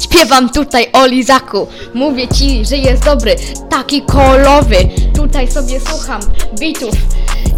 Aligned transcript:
Śpiewam 0.00 0.50
tutaj 0.50 0.86
o 0.92 1.06
lizaku. 1.06 1.66
Mówię 1.94 2.28
ci, 2.28 2.64
że 2.64 2.76
jest 2.76 3.04
dobry, 3.04 3.36
taki 3.70 4.02
kolowy. 4.02 4.76
Tutaj 5.14 5.50
sobie 5.50 5.80
słucham 5.80 6.20
bitów, 6.58 6.94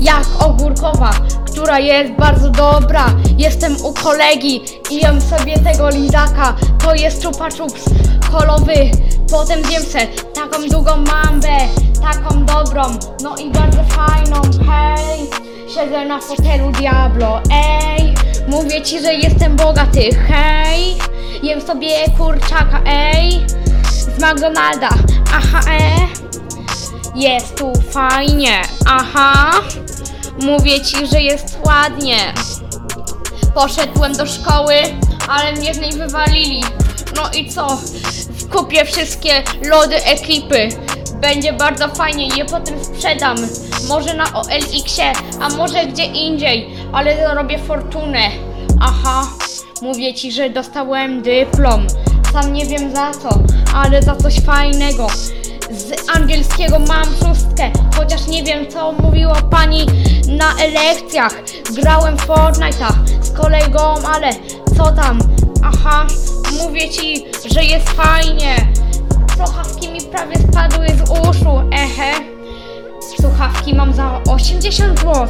jak 0.00 0.24
ogórkowa, 0.38 1.10
która 1.52 1.78
jest 1.78 2.12
bardzo 2.12 2.50
dobra. 2.50 3.06
Jestem 3.38 3.76
u 3.84 3.92
kolegi 3.92 4.60
i 4.90 4.96
jem 4.96 5.20
sobie 5.20 5.58
tego 5.58 5.90
lizaka. 5.90 6.56
To 6.84 6.94
jest 6.94 7.24
chupa 7.24 7.48
chups 7.50 7.84
kolowy. 8.32 8.90
Potem 9.30 9.64
zjem 9.64 9.82
se 9.82 9.98
taką 10.34 10.68
długą 10.68 10.96
mambę, 10.96 11.56
taką 12.02 12.44
dobrą, 12.44 12.82
no 13.22 13.36
i 13.36 13.50
bardzo 13.50 13.84
fajną. 13.88 14.40
Hej, 14.70 15.20
siedzę 15.74 16.04
na 16.04 16.20
fotelu 16.20 16.70
Diablo. 16.70 17.40
Ej, 17.50 18.13
mówię 18.48 18.82
ci, 18.82 19.00
że 19.00 19.14
jestem 19.14 19.56
bogaty. 19.56 20.14
Hej, 20.28 20.96
jem 21.42 21.60
sobie 21.60 21.88
kurczaka. 22.18 22.80
Ej, 22.86 23.40
z 23.90 24.18
McDonalda. 24.18 24.88
Aha, 25.34 25.60
e. 25.70 26.24
Jest 27.14 27.56
tu 27.58 27.72
fajnie. 27.90 28.62
Aha, 28.86 29.50
mówię 30.42 30.80
ci, 30.80 31.06
że 31.06 31.20
jest 31.20 31.58
ładnie. 31.66 32.16
Poszedłem 33.54 34.16
do 34.16 34.26
szkoły, 34.26 34.74
ale 35.28 35.52
mnie 35.52 35.74
z 35.74 35.78
niej 35.78 35.92
wywalili. 35.92 36.64
No 37.16 37.22
i 37.36 37.50
co? 37.50 37.78
Kupię 38.52 38.84
wszystkie 38.84 39.42
lody 39.62 40.04
ekipy. 40.04 40.68
Będzie 41.20 41.52
bardzo 41.52 41.88
fajnie, 41.88 42.28
je 42.36 42.44
potem 42.44 42.84
sprzedam. 42.84 43.36
Może 43.88 44.14
na 44.14 44.24
OLX-ie, 44.32 45.12
a 45.40 45.48
może 45.48 45.86
gdzie 45.86 46.04
indziej, 46.04 46.70
ale 46.94 47.16
zarobię 47.16 47.58
fortunę. 47.58 48.18
Aha, 48.80 49.26
mówię 49.82 50.14
ci, 50.14 50.32
że 50.32 50.50
dostałem 50.50 51.22
dyplom. 51.22 51.86
Sam 52.32 52.52
nie 52.52 52.66
wiem 52.66 52.94
za 52.94 53.10
co, 53.10 53.38
ale 53.74 54.02
za 54.02 54.16
coś 54.16 54.40
fajnego. 54.40 55.06
Z 55.70 56.16
angielskiego 56.16 56.78
mam 56.78 57.04
szóstkę, 57.04 57.70
chociaż 57.96 58.26
nie 58.26 58.42
wiem 58.42 58.70
co 58.70 58.92
mówiła 58.92 59.34
pani 59.34 59.86
na 60.28 60.54
lekcjach. 60.54 61.34
Grałem 61.82 62.16
Fortnite'a 62.16 62.92
z 63.20 63.30
kolegą, 63.30 63.94
ale 64.14 64.30
co 64.76 64.92
tam? 64.92 65.18
Aha, 65.62 66.06
mówię 66.62 66.90
ci, 66.90 67.24
że 67.54 67.64
jest 67.64 67.90
fajnie. 67.90 68.56
Słuchawki 69.36 69.88
mi 69.88 70.00
prawie 70.00 70.36
spadły 70.38 70.86
z 70.88 71.10
uszu, 71.10 71.60
ehe. 71.72 72.12
Słuchawki 73.20 73.74
mam 73.74 73.94
za 73.94 74.20
80 74.28 75.00
zł. 75.00 75.28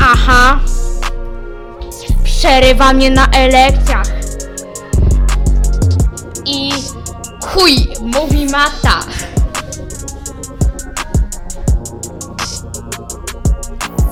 Aha. 0.00 0.60
Przerywa 2.24 2.92
mnie 2.92 3.10
na 3.10 3.28
lekcjach. 3.52 4.06
I 6.46 6.72
chuj, 7.42 7.88
mówi 8.00 8.46
mata. 8.46 9.00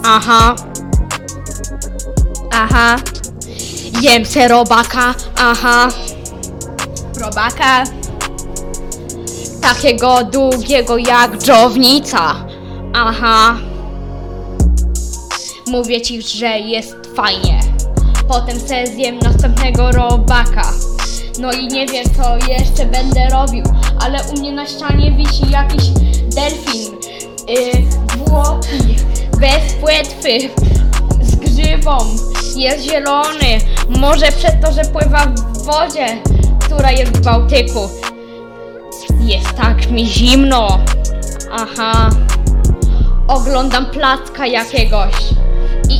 Aha. 0.04 0.54
Aha. 2.52 2.96
Jem 4.00 4.24
se 4.24 4.48
robaka. 4.48 5.14
Aha. 5.38 5.88
Robaka. 7.20 7.84
Takiego 9.60 10.24
długiego 10.24 10.96
jak 10.96 11.38
dżownica. 11.38 12.34
Aha. 12.94 13.56
Mówię 15.66 16.00
ci, 16.00 16.22
że 16.22 16.58
jest 16.58 16.96
fajnie. 17.16 17.60
Potem 18.28 18.60
se 18.60 18.86
zjem 18.86 19.18
następnego 19.18 19.92
robaka. 19.92 20.72
No 21.40 21.52
i 21.52 21.66
nie 21.68 21.86
wiem 21.86 22.04
co 22.16 22.36
jeszcze 22.52 22.86
będę 22.86 23.28
robił, 23.28 23.64
ale 24.00 24.18
u 24.24 24.38
mnie 24.38 24.52
na 24.52 24.66
ścianie 24.66 25.12
wisi 25.12 25.50
jakiś 25.50 25.84
delfin. 26.34 26.94
Yy, 27.48 28.04
bez 29.40 29.74
płetwy, 29.80 30.38
z 31.22 31.36
grzywą, 31.36 31.98
jest 32.56 32.84
zielony. 32.84 33.58
Może 33.88 34.26
przez 34.26 34.52
to, 34.62 34.72
że 34.72 34.84
pływa 34.84 35.26
w 35.26 35.64
wodzie, 35.64 36.06
która 36.60 36.92
jest 36.92 37.12
w 37.12 37.24
Bałtyku. 37.24 37.88
Jest 39.20 39.54
tak 39.56 39.90
mi 39.90 40.06
zimno. 40.06 40.78
Aha. 41.52 42.10
Oglądam 43.28 43.86
placka 43.86 44.46
jakiegoś 44.46 45.14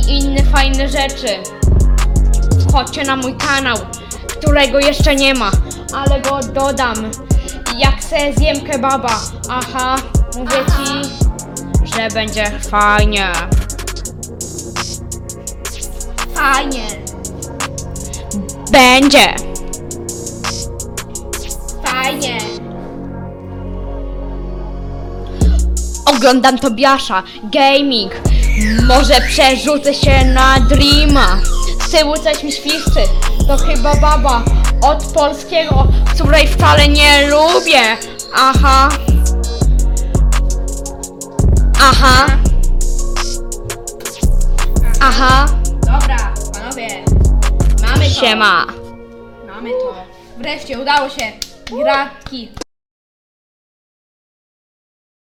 i 0.07 0.19
inne 0.19 0.43
fajne 0.43 0.89
rzeczy. 0.89 1.27
Wchodźcie 2.67 3.03
na 3.03 3.15
mój 3.15 3.35
kanał, 3.35 3.77
którego 4.27 4.79
jeszcze 4.79 5.15
nie 5.15 5.33
ma, 5.33 5.51
ale 5.93 6.21
go 6.21 6.39
dodam. 6.53 6.95
Jak 7.77 8.03
se 8.03 8.33
zjem 8.37 8.61
kebaba. 8.61 9.19
Aha, 9.49 9.95
mówię 10.37 10.57
ci, 10.77 11.09
że 11.95 12.07
będzie 12.13 12.59
fajnie. 12.69 13.31
Fajnie. 16.33 16.85
Będzie. 18.71 19.35
Fajnie. 21.83 22.37
Oglądam 26.05 26.59
Tobiasza, 26.59 27.23
gaming. 27.43 28.11
Może 28.87 29.21
przerzucę 29.27 29.93
się 29.93 30.25
na 30.25 30.59
Dreama. 30.59 31.37
Z 31.87 31.91
tyłu 31.91 32.13
coś 32.17 32.43
mi 32.43 32.51
świszczy. 32.51 33.01
To 33.47 33.57
chyba 33.57 33.95
baba 33.95 34.43
od 34.81 35.03
polskiego, 35.13 35.87
której 36.13 36.47
wcale 36.47 36.87
nie 36.87 37.27
lubię. 37.27 37.97
Aha. 38.35 38.89
Aha. 41.81 42.25
Aha. 45.01 45.45
Dobra, 45.85 46.33
panowie. 46.53 46.87
Mamy 47.81 48.05
to. 48.05 48.11
Siema. 48.21 48.65
Mamy 49.47 49.69
to. 49.69 49.93
Wreszcie 50.37 50.79
udało 50.79 51.09
się. 51.09 51.31
Gratki. 51.83 52.64